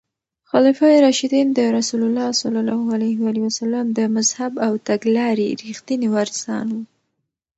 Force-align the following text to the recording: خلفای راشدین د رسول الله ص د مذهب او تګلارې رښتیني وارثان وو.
خلفای 0.49 0.95
راشدین 1.05 1.47
د 1.57 1.59
رسول 1.77 2.01
الله 2.07 2.29
ص 2.39 2.41
د 3.97 3.99
مذهب 4.15 4.53
او 4.65 4.73
تګلارې 4.89 5.47
رښتیني 5.67 6.07
وارثان 6.15 6.67
وو. 6.73 6.83